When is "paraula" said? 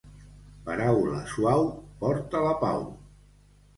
0.69-1.19